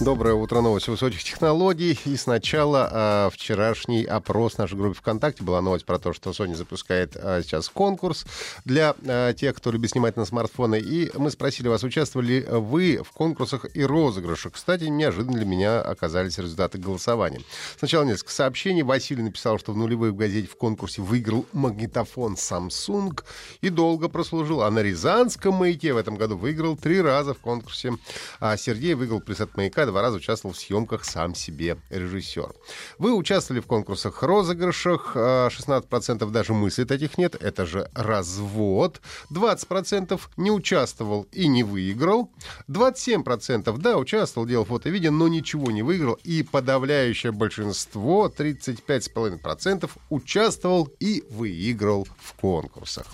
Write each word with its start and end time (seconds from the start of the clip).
Доброе 0.00 0.32
утро, 0.32 0.62
новости 0.62 0.88
высоких 0.88 1.22
технологий. 1.22 1.98
И 2.06 2.16
сначала 2.16 3.28
э, 3.28 3.30
вчерашний 3.34 4.02
опрос 4.02 4.54
в 4.54 4.58
нашей 4.58 4.78
группе 4.78 4.94
ВКонтакте. 4.98 5.44
Была 5.44 5.60
новость 5.60 5.84
про 5.84 5.98
то, 5.98 6.14
что 6.14 6.30
Sony 6.30 6.54
запускает 6.54 7.16
э, 7.16 7.42
сейчас 7.42 7.68
конкурс 7.68 8.24
для 8.64 8.94
э, 9.02 9.34
тех, 9.36 9.54
кто 9.54 9.70
любит 9.70 9.90
снимать 9.90 10.16
на 10.16 10.24
смартфоны. 10.24 10.80
И 10.80 11.10
мы 11.18 11.30
спросили 11.30 11.68
вас, 11.68 11.84
участвовали 11.84 12.46
вы 12.48 13.02
в 13.04 13.12
конкурсах 13.12 13.66
и 13.74 13.84
розыгрышах. 13.84 14.54
Кстати, 14.54 14.84
неожиданно 14.84 15.36
для 15.36 15.44
меня 15.44 15.82
оказались 15.82 16.38
результаты 16.38 16.78
голосования. 16.78 17.42
Сначала 17.78 18.04
несколько 18.04 18.32
сообщений. 18.32 18.82
Василий 18.82 19.22
написал, 19.22 19.58
что 19.58 19.72
в 19.72 19.76
нулевых 19.76 20.12
в 20.14 20.16
газете 20.16 20.48
в 20.48 20.56
конкурсе 20.56 21.02
выиграл 21.02 21.44
магнитофон 21.52 22.36
Samsung 22.36 23.20
и 23.60 23.68
долго 23.68 24.08
прослужил. 24.08 24.62
А 24.62 24.70
на 24.70 24.82
Рязанском 24.82 25.56
маяке 25.56 25.92
в 25.92 25.98
этом 25.98 26.16
году 26.16 26.38
выиграл 26.38 26.74
три 26.78 27.02
раза 27.02 27.34
в 27.34 27.38
конкурсе. 27.38 27.92
А 28.40 28.56
Сергей 28.56 28.94
выиграл 28.94 29.20
приз 29.20 29.42
от 29.42 29.54
маяка 29.58 29.89
два 29.90 30.02
раза 30.02 30.16
участвовал 30.16 30.54
в 30.54 30.58
съемках 30.58 31.04
сам 31.04 31.34
себе 31.34 31.76
режиссер. 31.90 32.54
Вы 32.98 33.14
участвовали 33.14 33.60
в 33.60 33.66
конкурсах, 33.66 34.22
розыгрышах, 34.22 35.16
16% 35.16 36.22
а, 36.22 36.26
даже 36.26 36.54
мыслей 36.54 36.84
таких 36.84 37.18
нет, 37.18 37.36
это 37.40 37.66
же 37.66 37.90
развод. 37.94 39.00
20% 39.32 40.20
не 40.36 40.50
участвовал 40.50 41.26
и 41.32 41.48
не 41.48 41.62
выиграл. 41.62 42.30
27% 42.68 43.76
да, 43.78 43.96
участвовал, 43.96 44.46
делал 44.46 44.64
фото 44.64 44.88
и 44.88 44.92
видео, 44.92 45.10
но 45.10 45.28
ничего 45.28 45.70
не 45.70 45.82
выиграл. 45.82 46.18
И 46.24 46.42
подавляющее 46.42 47.32
большинство, 47.32 48.32
35,5% 48.34 49.90
участвовал 50.08 50.88
и 50.98 51.24
выиграл 51.30 52.06
в 52.18 52.34
конкурсах. 52.34 53.06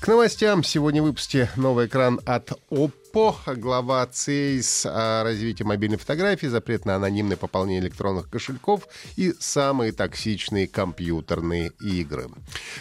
К 0.00 0.08
новостям. 0.08 0.64
Сегодня 0.64 1.02
в 1.02 1.06
выпуске 1.06 1.50
новый 1.56 1.86
экран 1.86 2.20
от 2.24 2.52
Oppo 2.70 3.01
по 3.12 3.36
глава 3.46 4.06
ЦЕЙС 4.06 4.86
о 4.86 5.22
развитии 5.22 5.64
мобильной 5.64 5.98
фотографии, 5.98 6.46
запрет 6.46 6.86
на 6.86 6.96
анонимное 6.96 7.36
пополнение 7.36 7.82
электронных 7.82 8.30
кошельков 8.30 8.88
и 9.16 9.34
самые 9.38 9.92
токсичные 9.92 10.66
компьютерные 10.66 11.72
игры. 11.80 12.28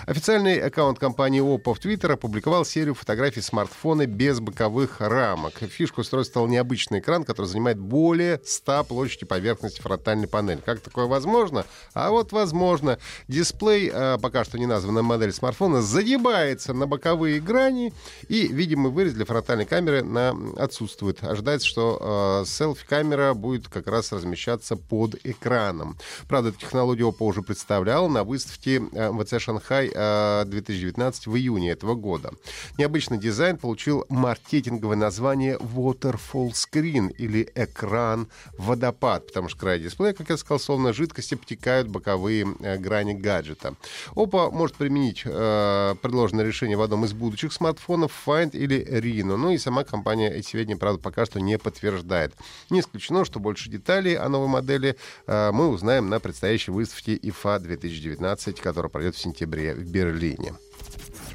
Официальный 0.06 0.59
аккаунт 0.59 1.00
компании 1.00 1.42
Oppo 1.42 1.74
в 1.74 1.80
Twitter 1.80 2.14
опубликовал 2.14 2.64
серию 2.64 2.94
фотографий 2.94 3.42
смартфона 3.42 4.06
без 4.06 4.40
боковых 4.40 5.02
рамок. 5.02 5.56
Фишку 5.59 6.02
устройства 6.02 6.32
стал 6.32 6.48
необычный 6.48 7.00
экран, 7.00 7.26
который 7.26 7.48
занимает 7.48 7.78
более 7.78 8.40
100 8.46 8.86
площади 8.86 9.26
поверхности 9.26 9.82
фронтальной 9.82 10.30
панели. 10.30 10.62
Как 10.64 10.80
такое 10.80 11.08
возможно? 11.08 11.66
А 11.94 12.09
вот 12.09 12.32
возможно. 12.32 13.00
Дисплей, 13.28 13.92
э, 13.94 14.18
пока 14.22 14.46
что 14.46 14.58
не 14.58 14.66
названная 14.66 15.04
модель 15.04 15.34
смартфона, 15.34 15.82
загибается 15.82 16.74
на 16.74 16.88
боковые 16.88 17.42
грани 17.42 17.94
и 18.30 18.48
видимый 18.48 18.94
вырез 18.94 19.14
для 19.14 19.26
фронтальной 19.26 19.66
камеры 19.66 20.04
на 20.04 20.21
она 20.30 20.54
отсутствует. 20.58 21.24
Ожидается, 21.24 21.68
что 21.68 22.42
э, 22.44 22.46
селфи-камера 22.48 23.34
будет 23.34 23.68
как 23.68 23.88
раз 23.88 24.12
размещаться 24.12 24.76
под 24.76 25.16
экраном. 25.26 25.98
Правда, 26.28 26.52
технологию 26.52 27.10
Oppo 27.10 27.26
уже 27.26 27.42
представлял 27.42 28.10
на 28.10 28.24
выставке 28.24 28.82
э, 28.92 29.12
МВЦ 29.12 29.40
Шанхай 29.40 29.92
э, 29.94 30.44
2019 30.46 31.28
в 31.28 31.36
июне 31.36 31.72
этого 31.72 31.96
года. 31.96 32.32
Необычный 32.78 33.18
дизайн 33.18 33.58
получил 33.58 34.06
маркетинговое 34.10 34.98
название 34.98 35.58
Waterfall 35.58 36.52
Screen 36.52 37.14
или 37.18 37.50
экран 37.56 38.28
водопад, 38.58 39.28
потому 39.28 39.50
что 39.50 39.60
край 39.60 39.80
дисплея, 39.80 40.14
как 40.14 40.30
я 40.30 40.38
сказал, 40.38 40.60
словно 40.60 40.94
жидкости 40.94 41.34
обтекают 41.34 41.88
боковые 41.88 42.48
э, 42.60 42.78
грани 42.78 43.14
гаджета. 43.14 43.76
Oppo 44.16 44.52
может 44.52 44.76
применить 44.76 45.24
э, 45.26 45.96
предложенное 46.02 46.46
решение 46.46 46.78
в 46.78 46.81
одном 46.81 47.06
из 47.06 47.14
будущих 47.14 47.54
смартфонов 47.54 48.12
Find 48.26 48.52
или 48.52 48.81
Reno. 48.81 49.36
Ну 49.36 49.52
и 49.52 49.58
сама 49.58 49.84
компания 49.84 50.11
компания 50.12 50.30
эти 50.30 50.74
правда, 50.76 51.02
пока 51.02 51.26
что 51.26 51.40
не 51.40 51.58
подтверждает. 51.58 52.34
Не 52.70 52.82
исключено, 52.82 53.24
что 53.26 53.40
больше 53.40 53.70
деталей 53.70 54.16
о 54.16 54.28
новой 54.30 54.48
модели 54.48 54.98
э, 55.28 55.52
мы 55.54 55.70
узнаем 55.70 56.10
на 56.10 56.20
предстоящей 56.20 56.72
выставке 56.72 57.16
IFA 57.16 57.60
2019, 57.60 58.60
которая 58.60 58.90
пройдет 58.90 59.16
в 59.16 59.20
сентябре 59.20 59.74
в 59.74 59.90
Берлине 59.90 60.54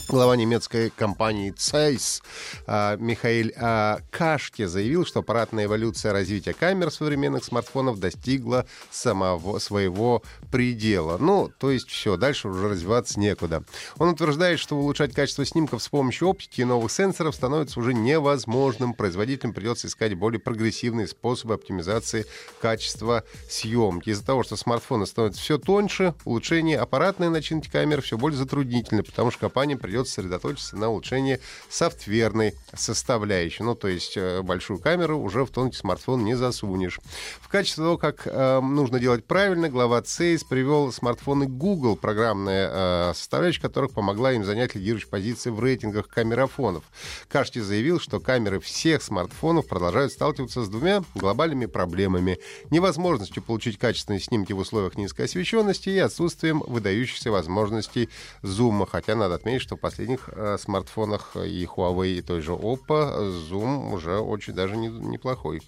глава 0.09 0.37
немецкой 0.37 0.91
компании 0.91 1.53
Zeiss 1.53 2.22
а, 2.67 2.97
Михаил 2.97 3.50
а, 3.56 3.99
Кашке 4.11 4.69
заявил, 4.69 5.05
что 5.05 5.21
аппаратная 5.21 5.65
эволюция 5.65 6.12
развития 6.12 6.55
камер 6.55 6.91
современных 6.91 7.44
смартфонов 7.44 7.99
достигла 7.99 8.66
самого 8.91 9.59
своего 9.59 10.22
предела. 10.50 11.19
Ну, 11.19 11.50
то 11.59 11.71
есть 11.71 11.89
все, 11.89 12.16
дальше 12.16 12.49
уже 12.49 12.69
развиваться 12.69 13.19
некуда. 13.19 13.65
Он 13.99 14.11
утверждает, 14.11 14.61
что 14.61 14.77
улучшать 14.77 15.12
качество 15.12 15.45
снимков 15.45 15.83
с 15.83 15.89
помощью 15.89 16.28
оптики 16.28 16.61
и 16.61 16.65
новых 16.65 16.93
сенсоров 16.93 17.34
становится 17.34 17.81
уже 17.81 17.93
невозможным. 17.93 18.95
Производителям 18.95 19.55
придется 19.55 19.89
искать 19.89 20.15
более 20.15 20.41
прогрессивные 20.41 21.09
способы 21.09 21.55
оптимизации 21.55 22.27
качества 22.61 23.25
съемки. 23.50 24.11
Из-за 24.11 24.25
того, 24.25 24.45
что 24.45 24.56
смартфоны 24.56 25.06
становятся 25.06 25.41
все 25.41 25.59
тоньше, 25.59 26.15
улучшение 26.25 26.78
аппаратной 26.78 27.28
начинки 27.28 27.69
камер 27.69 28.03
все 28.03 28.16
более 28.16 28.39
затруднительно, 28.39 29.03
потому 29.03 29.31
что 29.31 29.41
компания 29.41 29.77
придется 29.77 29.96
придется 29.97 30.15
сосредоточиться 30.15 30.77
на 30.77 30.91
улучшении 30.91 31.41
софтверной 31.71 32.55
составляющей. 32.75 33.62
Ну, 33.62 33.75
то 33.75 33.89
есть 33.89 34.17
э, 34.17 34.43
большую 34.43 34.79
камеру 34.79 35.19
уже 35.19 35.45
в 35.45 35.51
тонкий 35.51 35.79
смартфон 35.79 36.25
не 36.25 36.34
засунешь. 36.34 37.01
В 37.41 37.49
качестве 37.49 37.84
того, 37.84 37.97
как 37.97 38.27
э, 38.27 38.61
нужно 38.61 39.01
делать 39.01 39.25
правильно, 39.25 39.71
глава 39.71 40.01
CES 40.01 40.47
привел 40.49 40.93
смартфоны 40.93 41.47
Google, 41.47 41.97
программная 41.97 42.71
э, 42.73 43.12
составляющая 43.15 43.62
которых 43.62 43.93
помогла 43.93 44.33
им 44.33 44.45
занять 44.45 44.75
лидирующие 44.75 45.09
позиции 45.09 45.51
в 45.51 45.61
рейтингах 45.61 46.09
камерафонов. 46.09 46.84
Кашти 47.28 47.61
заявил, 47.61 47.99
что 47.99 48.21
камеры 48.21 48.61
всех 48.61 49.03
смартфонов 49.03 49.67
продолжают 49.67 50.13
сталкиваться 50.13 50.63
с 50.63 50.69
двумя 50.69 51.03
глобальными 51.15 51.67
проблемами. 51.67 52.39
Невозможностью 52.71 53.43
получить 53.43 53.78
качественные 53.78 54.21
снимки 54.21 54.53
в 54.53 54.59
условиях 54.59 54.97
низкой 54.97 55.23
освещенности 55.23 55.89
и 55.89 55.99
отсутствием 55.99 56.61
выдающихся 56.67 57.31
возможностей 57.31 58.11
зума. 58.43 58.87
Хотя 58.87 59.15
надо 59.15 59.37
отметить, 59.37 59.63
что 59.63 59.77
последних 59.87 60.29
э, 60.33 60.57
смартфонах 60.59 61.37
и 61.37 61.65
Huawei, 61.65 62.19
и 62.19 62.21
той 62.21 62.41
же 62.41 62.51
Oppo 62.51 63.31
Zoom 63.49 63.95
уже 63.95 64.19
очень 64.19 64.53
даже 64.53 64.77
не, 64.77 64.89
неплохой. 64.89 65.63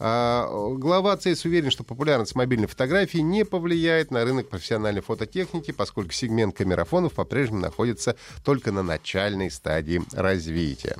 А, 0.00 0.48
глава 0.74 1.16
ЦИС 1.16 1.44
уверен, 1.44 1.70
что 1.70 1.84
популярность 1.84 2.34
мобильной 2.34 2.66
фотографии 2.66 3.18
не 3.18 3.44
повлияет 3.44 4.10
на 4.10 4.24
рынок 4.24 4.48
профессиональной 4.48 5.02
фототехники, 5.02 5.70
поскольку 5.70 6.10
сегмент 6.10 6.56
камерафонов 6.56 7.12
по-прежнему 7.12 7.60
находится 7.60 8.16
только 8.44 8.72
на 8.72 8.82
начальной 8.82 9.52
стадии 9.52 10.02
развития. 10.14 10.96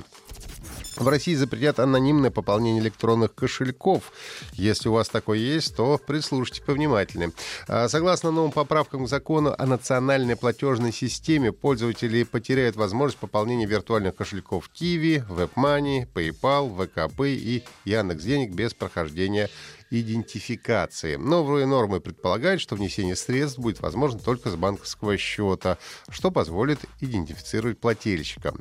В 1.01 1.07
России 1.07 1.33
запретят 1.33 1.79
анонимное 1.79 2.29
пополнение 2.29 2.79
электронных 2.79 3.33
кошельков. 3.33 4.13
Если 4.53 4.87
у 4.87 4.93
вас 4.93 5.09
такое 5.09 5.39
есть, 5.39 5.75
то 5.75 5.97
прислушайте 5.97 6.61
повнимательнее. 6.61 7.31
А, 7.67 7.89
согласно 7.89 8.29
новым 8.29 8.51
поправкам 8.51 9.05
к 9.05 9.09
закону 9.09 9.55
о 9.57 9.65
национальной 9.65 10.35
платежной 10.35 10.93
системе, 10.93 11.51
пользователи 11.51 12.21
потеряют 12.21 12.75
возможность 12.75 13.17
пополнения 13.17 13.65
виртуальных 13.65 14.15
кошельков 14.15 14.69
Kiwi, 14.79 15.27
WebMoney, 15.27 16.07
PayPal, 16.13 16.69
ВКП 16.69 17.21
и 17.29 17.63
Яндекс.Денег 17.85 18.51
без 18.51 18.75
прохождения 18.75 19.49
идентификации. 19.91 21.17
Новые 21.17 21.65
нормы 21.65 21.99
предполагают, 21.99 22.61
что 22.61 22.75
внесение 22.75 23.15
средств 23.15 23.59
будет 23.59 23.81
возможно 23.81 24.19
только 24.19 24.49
с 24.49 24.55
банковского 24.55 25.17
счета, 25.17 25.77
что 26.09 26.31
позволит 26.31 26.79
идентифицировать 27.01 27.79
плательщика. 27.79 28.53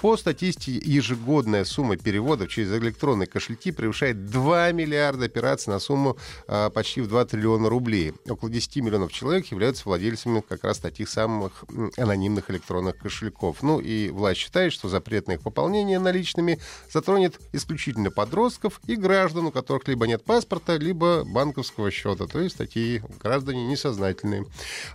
По 0.00 0.16
статистике, 0.16 0.80
ежегодная 0.82 1.64
сумма 1.64 1.96
переводов 1.96 2.48
через 2.48 2.72
электронные 2.72 3.26
кошельки 3.26 3.72
превышает 3.72 4.26
2 4.26 4.72
миллиарда 4.72 5.26
операций 5.26 5.72
на 5.72 5.80
сумму 5.80 6.16
а, 6.46 6.70
почти 6.70 7.00
в 7.00 7.08
2 7.08 7.24
триллиона 7.26 7.68
рублей. 7.68 8.14
Около 8.28 8.50
10 8.50 8.76
миллионов 8.76 9.12
человек 9.12 9.46
являются 9.46 9.82
владельцами 9.86 10.42
как 10.48 10.64
раз 10.64 10.78
таких 10.78 11.08
самых 11.08 11.64
анонимных 11.96 12.50
электронных 12.50 12.98
кошельков. 12.98 13.62
Ну 13.62 13.80
и 13.80 14.10
власть 14.10 14.40
считает, 14.40 14.72
что 14.72 14.88
запрет 14.88 15.26
на 15.26 15.32
их 15.32 15.40
пополнение 15.40 15.98
наличными 15.98 16.60
затронет 16.92 17.40
исключительно 17.52 18.10
подростков 18.10 18.80
и 18.86 18.96
граждан, 18.96 19.46
у 19.46 19.50
которых 19.50 19.88
либо 19.88 20.06
нет 20.06 20.24
паспорта, 20.24 20.75
либо 20.76 21.24
банковского 21.24 21.90
счета, 21.90 22.26
то 22.26 22.40
есть 22.40 22.56
такие 22.56 23.02
граждане 23.22 23.66
несознательные. 23.66 24.46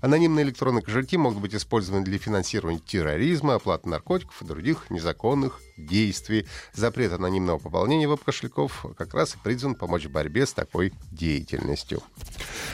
Анонимные 0.02 0.46
электронные 0.46 0.82
кошельки 0.82 1.18
могут 1.18 1.42
быть 1.42 1.56
использованы 1.56 2.04
для 2.04 2.18
финансирования 2.18 2.80
терроризма, 2.80 3.56
оплаты 3.56 3.90
наркотиков 3.90 4.42
и 4.42 4.46
других 4.46 4.90
незаконных 4.90 5.62
действий. 5.78 6.48
Запрет 6.74 7.14
анонимного 7.14 7.58
пополнения 7.58 8.08
веб-кошельков 8.08 8.86
как 8.98 9.14
раз 9.14 9.36
и 9.36 9.38
призван 9.44 9.76
помочь 9.76 10.06
в 10.06 10.12
борьбе 10.12 10.46
с 10.46 10.54
такой 10.54 10.94
деятельностью. 11.12 12.02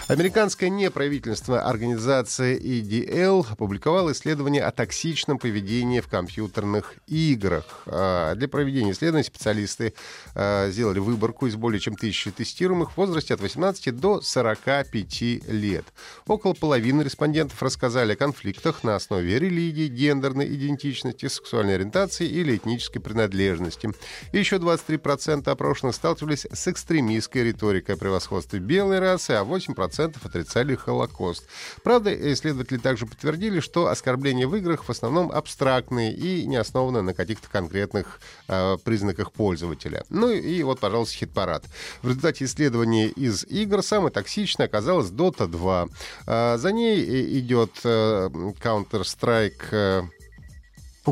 Американская 0.07 0.69
неправительственная 0.69 1.61
организация 1.61 2.57
EDL 2.57 3.45
опубликовала 3.49 4.11
исследование 4.11 4.63
о 4.63 4.71
токсичном 4.71 5.37
поведении 5.37 5.99
в 5.99 6.07
компьютерных 6.07 6.95
играх. 7.07 7.83
А, 7.85 8.35
для 8.35 8.47
проведения 8.47 8.91
исследований 8.91 9.25
специалисты 9.25 9.93
а, 10.33 10.69
сделали 10.69 10.99
выборку 10.99 11.47
из 11.47 11.55
более 11.55 11.79
чем 11.79 11.95
тысячи 11.95 12.31
тестируемых 12.31 12.96
в 12.97 12.99
возрасте 12.99 13.35
от 13.35 13.41
18 13.41 13.95
до 13.95 14.21
45 14.21 15.21
лет. 15.49 15.85
Около 16.25 16.53
половины 16.53 17.03
респондентов 17.03 17.61
рассказали 17.61 18.13
о 18.13 18.15
конфликтах 18.15 18.83
на 18.83 18.95
основе 18.95 19.37
религии, 19.37 19.87
гендерной 19.87 20.47
идентичности, 20.47 21.27
сексуальной 21.27 21.75
ориентации 21.75 22.27
или 22.27 22.55
этнической 22.55 22.99
принадлежности. 22.99 23.91
Еще 24.31 24.55
23% 24.55 25.47
опрошенных 25.47 25.93
сталкивались 25.93 26.47
с 26.51 26.67
экстремистской 26.67 27.43
риторикой 27.43 27.95
о 27.95 27.97
превосходстве 27.99 28.59
белой 28.59 28.97
расы, 28.97 29.31
а 29.31 29.43
8% 29.43 30.15
отрицали 30.23 30.73
Холокост. 30.73 31.47
Правда, 31.83 32.11
исследователи 32.33 32.79
также 32.79 33.05
подтвердили, 33.05 33.59
что 33.59 33.87
оскорбления 33.87 34.47
в 34.47 34.55
играх 34.55 34.85
в 34.85 34.89
основном 34.89 35.31
абстрактные 35.31 36.15
и 36.15 36.47
не 36.47 36.55
основаны 36.55 37.03
на 37.03 37.13
каких-то 37.13 37.47
конкретных 37.47 38.19
э, 38.47 38.77
признаках 38.83 39.31
пользователя. 39.31 40.03
Ну 40.09 40.31
и 40.31 40.63
вот, 40.63 40.79
пожалуйста, 40.79 41.15
хит-парад. 41.17 41.63
В 42.01 42.07
результате 42.07 42.47
исследования 42.77 43.07
из 43.07 43.43
игр 43.45 43.81
самой 43.81 44.11
токсичной 44.11 44.65
оказалась 44.65 45.09
Dota 45.09 45.47
2. 45.47 45.87
А 46.27 46.57
за 46.57 46.71
ней 46.71 47.39
идет 47.39 47.71
э, 47.83 48.29
Counter-Strike 48.29 49.63
э, 49.71 50.01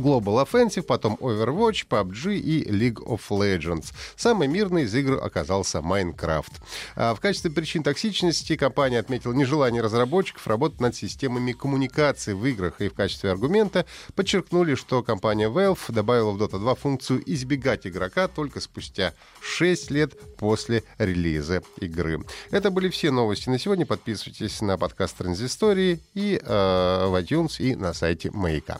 Global 0.02 0.46
Offensive, 0.46 0.84
потом 0.84 1.16
Overwatch, 1.16 1.88
PUBG 1.90 2.36
и 2.38 2.70
League 2.70 3.04
of 3.06 3.22
Legends. 3.30 3.94
Самый 4.16 4.48
мирный 4.48 4.84
из 4.84 4.96
игр 4.96 5.24
оказался 5.24 5.80
Minecraft. 5.80 6.52
А 6.96 7.16
в 7.16 7.20
качестве 7.20 7.52
причин 7.52 7.84
токсичности 7.84 8.56
компания 8.56 9.00
отметила 9.00 9.34
нежелание 9.34 9.82
разработчиков 9.82 10.48
работать 10.48 10.80
над 10.80 10.96
системами 10.96 11.52
коммуникации 11.52 12.34
в 12.34 12.46
играх 12.46 12.82
и 12.82 12.90
в 12.90 12.94
качестве 12.94 13.32
аргумента 13.32 13.86
подчеркнули, 14.16 14.76
что 14.76 15.04
компания 15.04 15.50
Valve 15.50 15.80
добавила 15.90 16.32
в 16.32 16.42
Dota 16.42 16.60
2 16.60 16.76
функцию 16.76 17.24
избегать 17.26 17.88
игрока 17.88 18.28
только 18.28 18.60
спустя 18.60 19.14
6 19.42 19.92
лет 19.92 20.20
после 20.38 20.84
релиза 20.98 21.64
игры. 21.78 22.24
Это 22.52 22.72
были 22.72 22.90
все 22.90 23.12
новости 23.12 23.50
на 23.50 23.60
сегодня. 23.60 23.86
Подписывайтесь 23.86 24.62
на 24.62 24.78
подкаст 24.78 25.18
Транзистории 25.18 26.00
и 26.14 26.40
э, 26.42 27.06
в 27.08 27.16
iTunes 27.16 27.58
и 27.60 27.76
на 27.76 27.94
сайте 27.94 28.32
Маяка. 28.32 28.80